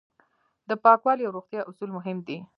د 0.69 0.71
پاکوالي 0.83 1.23
او 1.25 1.35
روغتیا 1.37 1.61
اصول 1.69 1.89
مهم 1.97 2.17
دي. 2.27 2.37